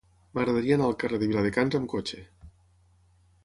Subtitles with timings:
[0.37, 2.25] M'agradaria anar al carrer de Viladecans amb cotxe.